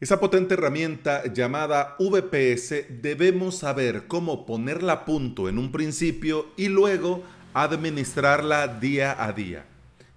[0.00, 6.66] Esa potente herramienta llamada VPS debemos saber cómo ponerla a punto en un principio y
[6.66, 7.22] luego
[7.54, 9.66] administrarla día a día.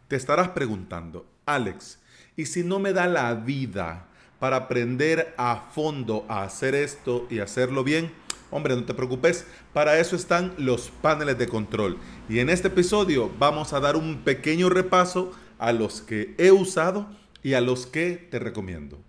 [0.08, 2.00] Te estarás preguntando, Alex,
[2.36, 4.08] ¿y si no me da la vida
[4.40, 8.12] para aprender a fondo a hacer esto y hacerlo bien?
[8.50, 12.00] Hombre, no te preocupes, para eso están los paneles de control.
[12.28, 17.08] Y en este episodio vamos a dar un pequeño repaso a los que he usado
[17.44, 19.00] y a los que te recomiendo.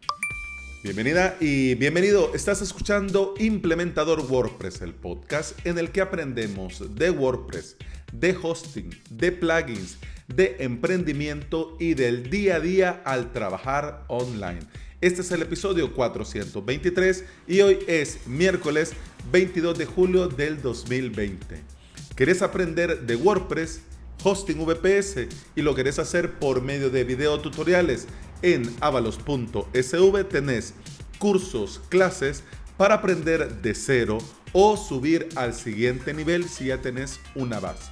[0.89, 2.35] Bienvenida y bienvenido.
[2.35, 7.76] Estás escuchando Implementador WordPress, el podcast en el que aprendemos de WordPress,
[8.11, 14.61] de hosting, de plugins, de emprendimiento y del día a día al trabajar online.
[15.03, 18.94] Este es el episodio 423 y hoy es miércoles
[19.30, 21.61] 22 de julio del 2020.
[22.16, 23.82] ¿Querés aprender de WordPress,
[24.22, 28.07] hosting VPS y lo querés hacer por medio de video tutoriales?
[28.43, 30.75] En avalos.sv tenés
[31.18, 32.44] cursos, clases
[32.77, 34.19] para aprender de cero
[34.52, 37.91] o subir al siguiente nivel si ya tenés una base.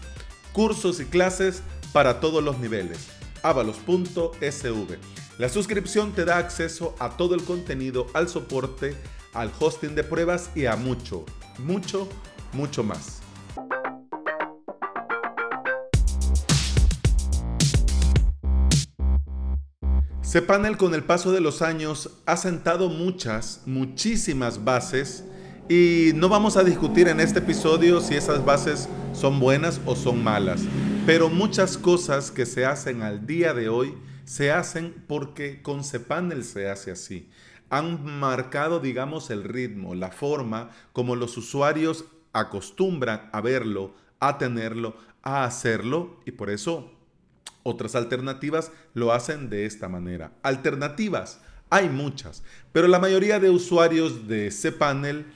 [0.52, 3.08] Cursos y clases para todos los niveles.
[3.42, 4.98] avalos.sv.
[5.38, 8.97] La suscripción te da acceso a todo el contenido, al soporte,
[9.34, 11.27] al hosting de pruebas y a mucho,
[11.58, 12.08] mucho,
[12.54, 13.25] mucho más.
[20.36, 25.24] cPanel con el paso de los años ha sentado muchas, muchísimas bases
[25.66, 30.22] y no vamos a discutir en este episodio si esas bases son buenas o son
[30.22, 30.60] malas,
[31.06, 33.94] pero muchas cosas que se hacen al día de hoy
[34.26, 37.30] se hacen porque con cPanel se hace así.
[37.70, 44.98] Han marcado, digamos, el ritmo, la forma como los usuarios acostumbran a verlo, a tenerlo,
[45.22, 46.92] a hacerlo y por eso
[47.67, 50.33] otras alternativas lo hacen de esta manera.
[50.42, 55.27] Alternativas, hay muchas, pero la mayoría de usuarios de cPanel,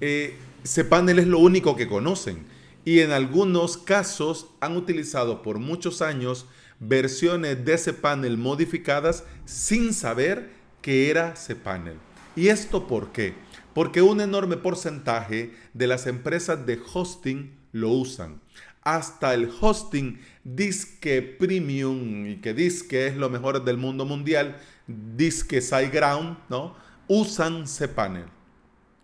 [0.00, 2.44] eh, cPanel es lo único que conocen
[2.84, 6.46] y en algunos casos han utilizado por muchos años
[6.78, 10.50] versiones de cPanel modificadas sin saber
[10.82, 11.96] que era cPanel.
[12.36, 13.32] ¿Y esto por qué?
[13.72, 18.40] Porque un enorme porcentaje de las empresas de hosting lo usan
[18.94, 24.56] hasta el hosting Disque Premium y que Disque es lo mejor del mundo mundial,
[24.86, 26.74] Disque SiteGround, ¿no?
[27.06, 28.24] Usan cPanel.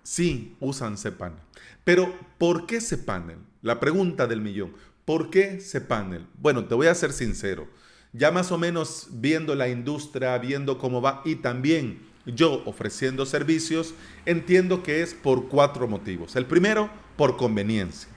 [0.03, 1.41] Sí, usan cPanel.
[1.84, 3.39] Pero, ¿por qué cPanel?
[3.62, 4.73] La pregunta del millón.
[5.05, 6.27] ¿Por qué cPanel?
[6.41, 7.69] Bueno, te voy a ser sincero.
[8.12, 13.94] Ya más o menos viendo la industria, viendo cómo va y también yo ofreciendo servicios,
[14.25, 16.37] entiendo que es por cuatro motivos.
[16.37, 18.09] El primero, por conveniencia.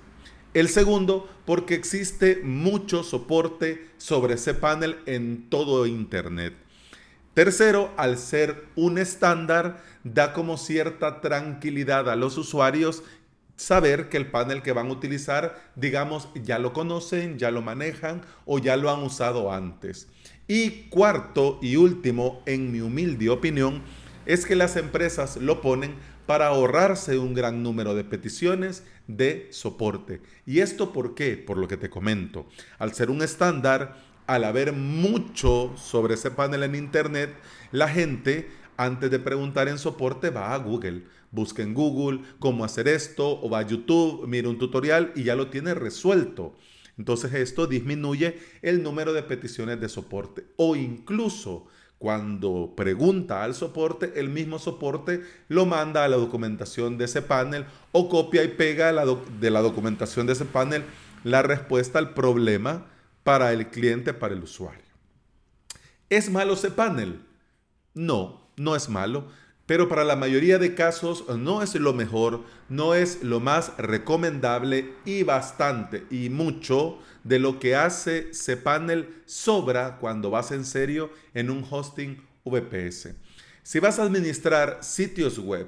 [0.58, 6.56] El segundo, porque existe mucho soporte sobre cPanel en todo Internet.
[7.36, 13.04] Tercero, al ser un estándar, da como cierta tranquilidad a los usuarios
[13.56, 18.24] saber que el panel que van a utilizar, digamos, ya lo conocen, ya lo manejan
[18.48, 20.08] o ya lo han usado antes.
[20.48, 23.84] Y cuarto y último, en mi humilde opinión,
[24.28, 25.96] es que las empresas lo ponen
[26.26, 30.22] para ahorrarse un gran número de peticiones de soporte.
[30.46, 31.38] ¿Y esto por qué?
[31.38, 32.46] Por lo que te comento.
[32.78, 37.34] Al ser un estándar, al haber mucho sobre ese panel en Internet,
[37.72, 41.06] la gente, antes de preguntar en soporte, va a Google.
[41.32, 45.36] Busca en Google cómo hacer esto, o va a YouTube, mira un tutorial y ya
[45.36, 46.58] lo tiene resuelto.
[46.98, 50.48] Entonces esto disminuye el número de peticiones de soporte.
[50.58, 51.68] O incluso
[52.00, 57.66] cuando pregunta al soporte, el mismo soporte lo manda a la documentación de ese panel
[57.92, 60.84] o copia y pega de la documentación de ese panel
[61.24, 62.86] la respuesta al problema
[63.24, 64.86] para el cliente, para el usuario.
[66.10, 67.22] ¿Es malo ese panel?
[67.94, 69.28] No, no es malo
[69.68, 74.94] pero para la mayoría de casos no es lo mejor, no es lo más recomendable
[75.06, 81.50] y bastante y mucho de lo que hace cPanel sobra cuando vas en serio en
[81.50, 83.10] un hosting VPS.
[83.64, 85.68] Si vas a administrar sitios web,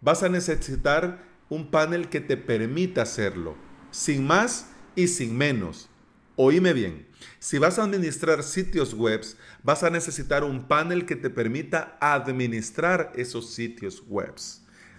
[0.00, 3.56] vas a necesitar un panel que te permita hacerlo,
[3.90, 5.88] sin más y sin menos.
[6.36, 7.06] Oíme bien,
[7.38, 9.22] si vas a administrar sitios web,
[9.62, 14.34] vas a necesitar un panel que te permita administrar esos sitios web.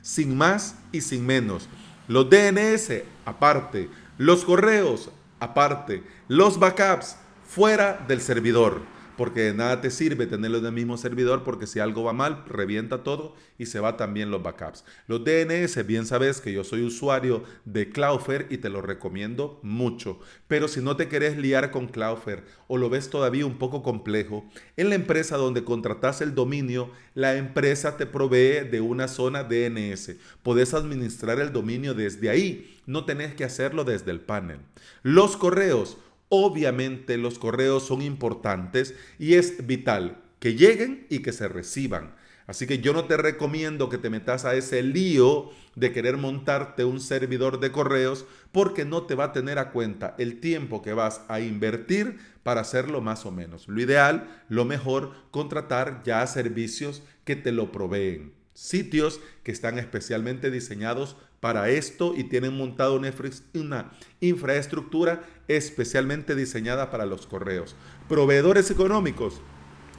[0.02, 1.70] Sin más y sin menos.
[2.08, 3.88] Los DNS aparte,
[4.18, 8.82] los correos aparte, los backups fuera del servidor.
[9.22, 12.44] Porque de nada te sirve tenerlo en el mismo servidor porque si algo va mal,
[12.48, 14.84] revienta todo y se va también los backups.
[15.06, 20.20] Los DNS, bien sabes que yo soy usuario de Cloudflare y te lo recomiendo mucho,
[20.48, 24.44] pero si no te querés liar con Cloudflare o lo ves todavía un poco complejo,
[24.76, 30.16] en la empresa donde contratas el dominio, la empresa te provee de una zona DNS.
[30.42, 34.62] Podés administrar el dominio desde ahí, no tenés que hacerlo desde el panel.
[35.04, 36.00] Los correos,
[36.34, 42.16] Obviamente los correos son importantes y es vital que lleguen y que se reciban.
[42.48, 46.86] Así que yo no te recomiendo que te metas a ese lío de querer montarte
[46.86, 50.94] un servidor de correos porque no te va a tener a cuenta el tiempo que
[50.94, 53.68] vas a invertir para hacerlo más o menos.
[53.68, 58.41] Lo ideal, lo mejor, contratar ya servicios que te lo proveen.
[58.54, 67.06] Sitios que están especialmente diseñados para esto y tienen montado una, infraestructura especialmente diseñada para
[67.06, 67.76] los correos.
[68.08, 69.42] Proveedores económicos,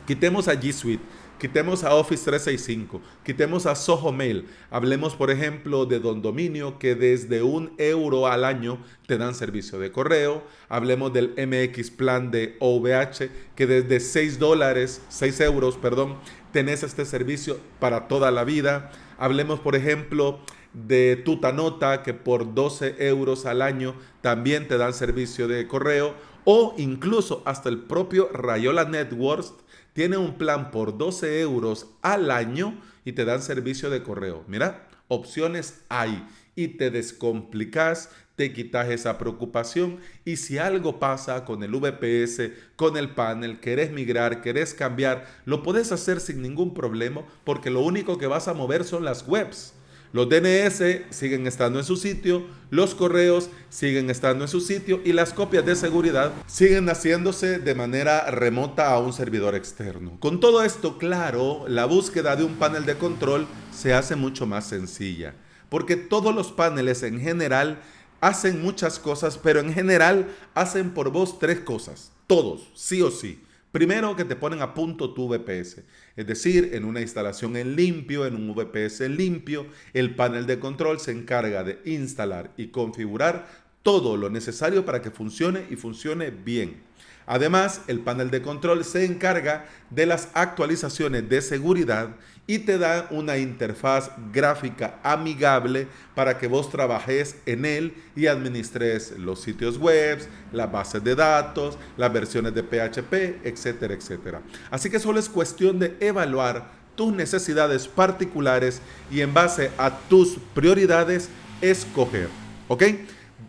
[0.06, 1.02] quitemos a G Suite,
[1.40, 4.46] quitemos a Office 365, quitemos a Soho Mail.
[4.70, 8.78] Hablemos, por ejemplo, de Don Dominio, que desde un euro al año
[9.08, 10.44] te dan servicio de correo.
[10.68, 16.18] Hablemos del MX Plan de OVH, que desde 6 dólares, 6 euros, perdón,
[16.52, 18.90] tenés este servicio para toda la vida.
[19.18, 20.40] Hablemos, por ejemplo,
[20.72, 26.14] de Tutanota, que por 12 euros al año también te dan servicio de correo,
[26.44, 29.54] o incluso hasta el propio Rayola Networks
[29.92, 34.44] tiene un plan por 12 euros al año y te dan servicio de correo.
[34.46, 36.26] Mira, opciones hay
[36.56, 38.10] y te descomplicas,
[38.50, 44.40] quitas esa preocupación y si algo pasa con el VPS, con el panel, querés migrar,
[44.40, 48.84] querés cambiar, lo puedes hacer sin ningún problema porque lo único que vas a mover
[48.84, 49.74] son las webs.
[50.12, 55.14] Los DNS siguen estando en su sitio, los correos siguen estando en su sitio y
[55.14, 60.18] las copias de seguridad siguen haciéndose de manera remota a un servidor externo.
[60.20, 64.66] Con todo esto claro, la búsqueda de un panel de control se hace mucho más
[64.66, 65.34] sencilla,
[65.70, 67.80] porque todos los paneles en general
[68.22, 73.42] hacen muchas cosas, pero en general hacen por vos tres cosas, todos, sí o sí.
[73.72, 75.82] Primero que te ponen a punto tu VPS,
[76.14, 81.00] es decir, en una instalación en limpio, en un VPS limpio, el panel de control
[81.00, 83.48] se encarga de instalar y configurar
[83.82, 86.80] todo lo necesario para que funcione y funcione bien.
[87.26, 92.10] Además, el panel de control se encarga de las actualizaciones de seguridad
[92.46, 99.14] y te da una interfaz gráfica amigable para que vos trabajes en él y administres
[99.16, 100.18] los sitios web,
[100.52, 104.42] las bases de datos, las versiones de PHP, etcétera, etcétera.
[104.70, 110.36] Así que solo es cuestión de evaluar tus necesidades particulares y en base a tus
[110.54, 111.28] prioridades
[111.60, 112.28] escoger.
[112.68, 112.82] ¿Ok?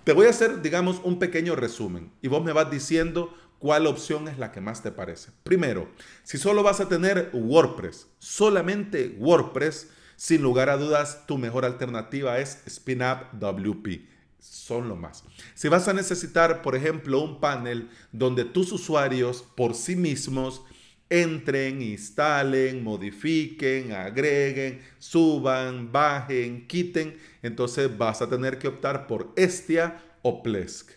[0.04, 3.34] Te voy a hacer, digamos, un pequeño resumen y vos me vas diciendo
[3.64, 5.32] cuál opción es la que más te parece.
[5.44, 5.90] Primero,
[6.24, 9.88] si solo vas a tener WordPress, solamente WordPress,
[10.18, 14.06] sin lugar a dudas, tu mejor alternativa es SpinUp WP.
[14.38, 15.24] Son lo más.
[15.54, 20.62] Si vas a necesitar, por ejemplo, un panel donde tus usuarios por sí mismos
[21.10, 30.04] entren, instalen, modifiquen, agreguen, suban, bajen, quiten, entonces vas a tener que optar por Estia
[30.22, 30.92] o Plesk.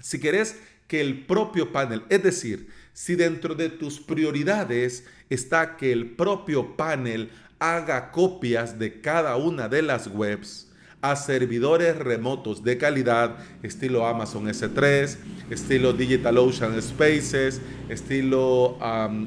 [0.00, 0.56] Si querés
[0.94, 6.76] que el propio panel, es decir, si dentro de tus prioridades está que el propio
[6.76, 10.70] panel haga copias de cada una de las webs
[11.00, 15.16] a servidores remotos de calidad, estilo Amazon S3,
[15.50, 18.78] estilo DigitalOcean Spaces, estilo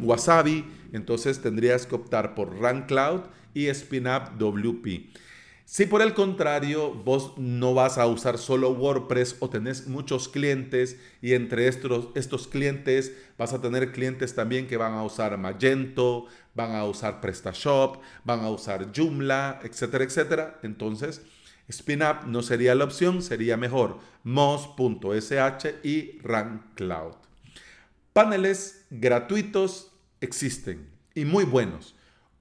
[0.03, 0.63] Wasabi,
[0.93, 3.23] entonces tendrías que optar por Run Cloud
[3.53, 5.26] y SpinUp WP.
[5.69, 10.97] Si por el contrario vos no vas a usar solo WordPress o tenés muchos clientes
[11.21, 16.28] y entre estos, estos clientes vas a tener clientes también que van a usar Magento,
[16.56, 21.21] van a usar PrestaShop, van a usar Joomla, etcétera, etcétera, entonces
[21.69, 27.16] SpinUp no sería la opción, sería mejor Moz.sh y Run Cloud.
[28.14, 31.96] Paneles gratuitos existen y muy buenos.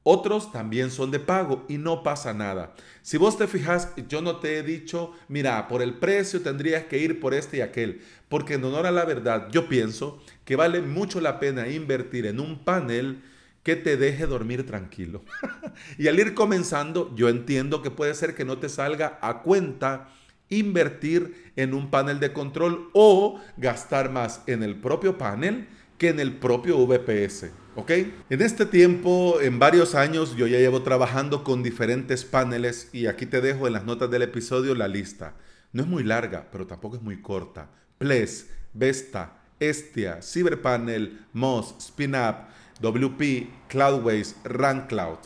[0.09, 2.77] Otros también son de pago y no pasa nada.
[3.03, 6.99] Si vos te fijas, yo no te he dicho, mira, por el precio tendrías que
[6.99, 10.81] ir por este y aquel, porque en honor a la verdad, yo pienso que vale
[10.81, 13.21] mucho la pena invertir en un panel
[13.65, 15.25] que te deje dormir tranquilo.
[15.99, 20.09] y al ir comenzando, yo entiendo que puede ser que no te salga a cuenta
[20.49, 25.67] invertir en un panel de control o gastar más en el propio panel
[25.99, 27.66] que en el propio VPS.
[27.77, 27.91] ¿Ok?
[28.31, 33.27] En este tiempo, en varios años, yo ya llevo trabajando con diferentes paneles y aquí
[33.27, 35.35] te dejo en las notas del episodio la lista.
[35.73, 37.69] No es muy larga, pero tampoco es muy corta.
[37.99, 42.37] Ples, Vesta, Estia, Cyberpanel, Moz, SpinUp,
[42.81, 45.19] WP, Cloudways, RunCloud.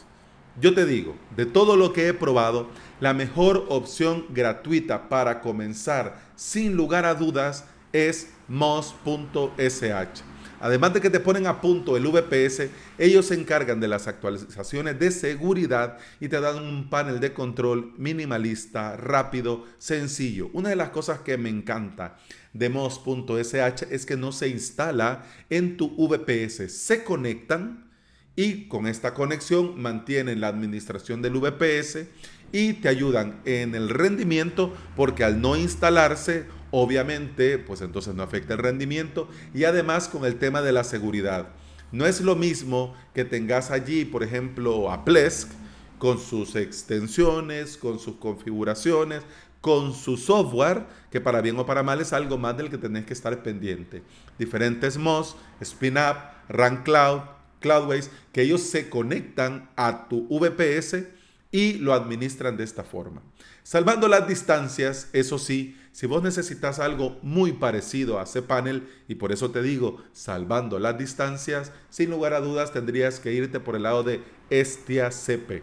[0.61, 6.21] Yo te digo, de todo lo que he probado, la mejor opción gratuita para comenzar
[6.35, 10.29] sin lugar a dudas es moz.sh.
[10.60, 14.98] Además de que te ponen a punto el VPS, ellos se encargan de las actualizaciones
[14.98, 20.50] de seguridad y te dan un panel de control minimalista, rápido, sencillo.
[20.52, 22.18] Una de las cosas que me encanta
[22.52, 26.70] de Moz.sh es que no se instala en tu VPS.
[26.70, 27.90] Se conectan
[28.36, 32.06] y con esta conexión mantienen la administración del VPS
[32.52, 38.54] y te ayudan en el rendimiento porque al no instalarse obviamente pues entonces no afecta
[38.54, 41.48] el rendimiento y además con el tema de la seguridad.
[41.92, 45.50] No es lo mismo que tengas allí, por ejemplo, a Plesk
[45.98, 49.22] con sus extensiones, con sus configuraciones,
[49.60, 53.04] con su software, que para bien o para mal es algo más del que tenés
[53.04, 54.02] que estar pendiente.
[54.38, 56.16] Diferentes MOS, SpinUp,
[56.48, 57.20] RunCloud,
[57.60, 61.04] Cloudways, que ellos se conectan a tu VPS
[61.52, 63.23] y lo administran de esta forma.
[63.62, 69.33] Salvando las distancias, eso sí, si vos necesitas algo muy parecido a cPanel, y por
[69.33, 73.83] eso te digo, salvando las distancias, sin lugar a dudas tendrías que irte por el
[73.83, 75.62] lado de Estia CP.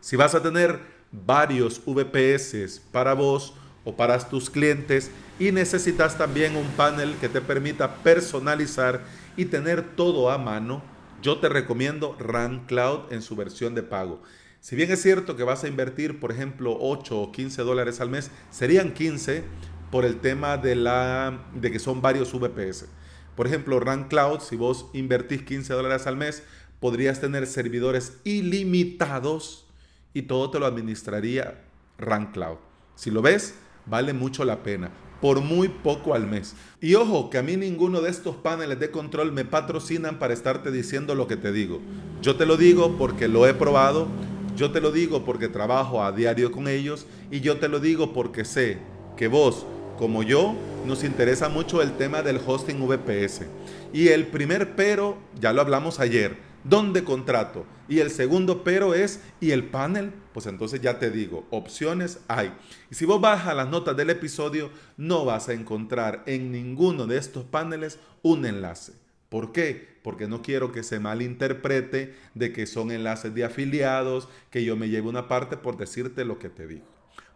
[0.00, 0.80] Si vas a tener
[1.12, 3.54] varios VPS para vos
[3.84, 9.02] o para tus clientes y necesitas también un panel que te permita personalizar
[9.36, 10.82] y tener todo a mano,
[11.22, 14.22] yo te recomiendo Run Cloud en su versión de pago.
[14.60, 18.10] Si bien es cierto que vas a invertir, por ejemplo, 8 o 15 dólares al
[18.10, 19.42] mes, serían 15
[19.90, 22.86] por el tema de, la, de que son varios VPS.
[23.36, 26.42] Por ejemplo, Run Cloud, si vos invertís 15 dólares al mes,
[26.78, 29.66] podrías tener servidores ilimitados
[30.12, 31.62] y todo te lo administraría
[31.96, 32.58] Run Cloud.
[32.96, 33.54] Si lo ves,
[33.86, 34.90] vale mucho la pena
[35.20, 36.54] por muy poco al mes.
[36.80, 40.70] Y ojo, que a mí ninguno de estos paneles de control me patrocinan para estarte
[40.70, 41.80] diciendo lo que te digo.
[42.22, 44.08] Yo te lo digo porque lo he probado,
[44.60, 48.12] yo te lo digo porque trabajo a diario con ellos y yo te lo digo
[48.12, 48.76] porque sé
[49.16, 49.64] que vos,
[49.98, 50.54] como yo,
[50.86, 53.46] nos interesa mucho el tema del hosting VPS.
[53.94, 57.64] Y el primer pero, ya lo hablamos ayer, ¿dónde contrato?
[57.88, 60.12] Y el segundo pero es, ¿y el panel?
[60.34, 62.52] Pues entonces ya te digo, opciones hay.
[62.90, 67.06] Y si vos vas a las notas del episodio, no vas a encontrar en ninguno
[67.06, 68.92] de estos paneles un enlace.
[69.30, 69.88] ¿Por qué?
[70.02, 74.88] Porque no quiero que se malinterprete de que son enlaces de afiliados, que yo me
[74.88, 76.84] lleve una parte por decirte lo que te digo.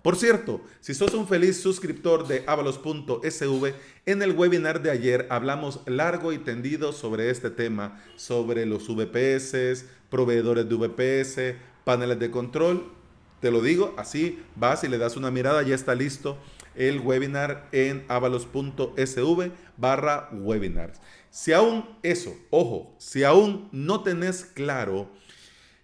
[0.03, 3.75] Por cierto, si sos un feliz suscriptor de avalos.sv,
[4.05, 9.87] en el webinar de ayer hablamos largo y tendido sobre este tema, sobre los VPS,
[10.11, 12.93] proveedores de VPS, paneles de control.
[13.41, 16.39] Te lo digo, así vas y le das una mirada, ya está listo
[16.76, 21.00] el webinar en avalos.sv barra webinars.
[21.31, 25.09] Si aún eso, ojo, si aún no tenés claro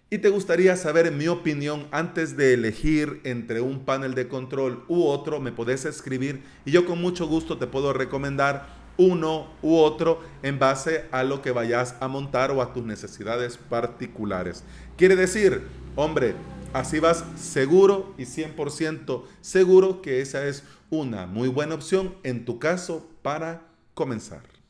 [0.09, 5.03] y te gustaría saber mi opinión antes de elegir entre un panel de control u
[5.05, 10.21] otro, me podés escribir y yo con mucho gusto te puedo recomendar uno u otro
[10.43, 14.63] en base a lo que vayas a montar o a tus necesidades particulares.
[14.97, 15.63] Quiere decir,
[15.95, 16.35] hombre,
[16.73, 22.59] así vas seguro y 100% seguro que esa es una muy buena opción en tu
[22.59, 24.60] caso para comenzar.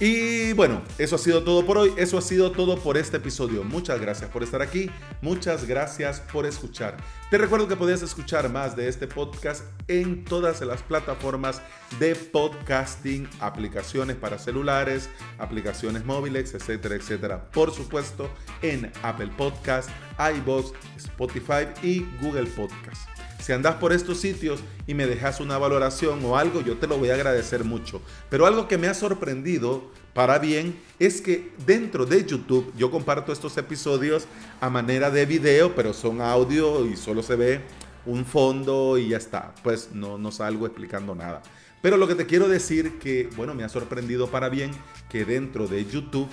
[0.00, 3.62] Y bueno, eso ha sido todo por hoy, eso ha sido todo por este episodio.
[3.62, 4.90] Muchas gracias por estar aquí,
[5.22, 6.96] muchas gracias por escuchar.
[7.30, 11.62] Te recuerdo que puedes escuchar más de este podcast en todas las plataformas
[12.00, 15.08] de podcasting, aplicaciones para celulares,
[15.38, 17.50] aplicaciones móviles, etcétera, etcétera.
[17.52, 18.28] Por supuesto,
[18.62, 23.23] en Apple Podcast, iBox, Spotify y Google Podcast.
[23.44, 26.96] Si andas por estos sitios y me dejas una valoración o algo, yo te lo
[26.96, 28.00] voy a agradecer mucho.
[28.30, 33.34] Pero algo que me ha sorprendido para bien es que dentro de YouTube yo comparto
[33.34, 34.26] estos episodios
[34.62, 37.60] a manera de video, pero son audio y solo se ve
[38.06, 39.54] un fondo y ya está.
[39.62, 41.42] Pues no, no salgo explicando nada.
[41.82, 44.70] Pero lo que te quiero decir que, bueno, me ha sorprendido para bien
[45.10, 46.30] que dentro de YouTube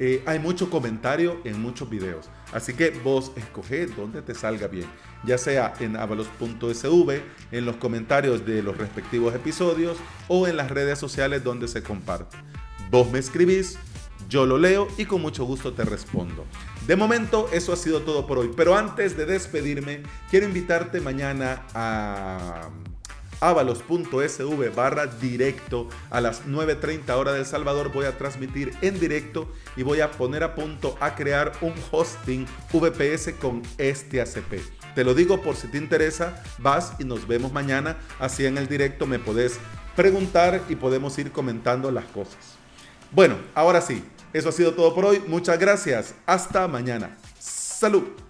[0.00, 2.28] eh, hay mucho comentario en muchos videos.
[2.52, 4.86] Así que vos escoge donde te salga bien.
[5.24, 9.96] Ya sea en avalos.sv, en los comentarios de los respectivos episodios
[10.28, 12.36] o en las redes sociales donde se comparte.
[12.90, 13.78] Vos me escribís,
[14.28, 16.44] yo lo leo y con mucho gusto te respondo.
[16.86, 21.66] De momento eso ha sido todo por hoy, pero antes de despedirme quiero invitarte mañana
[21.74, 22.68] a
[23.40, 29.48] avalos.sv barra directo a las 9.30 horas de El Salvador voy a transmitir en directo
[29.76, 34.60] y voy a poner a punto a crear un hosting VPS con este ACP.
[34.94, 38.68] Te lo digo por si te interesa, vas y nos vemos mañana, así en el
[38.68, 39.58] directo me podés
[39.96, 42.56] preguntar y podemos ir comentando las cosas.
[43.12, 45.22] Bueno, ahora sí, eso ha sido todo por hoy.
[45.26, 46.14] Muchas gracias.
[46.26, 47.16] Hasta mañana.
[47.38, 48.29] Salud.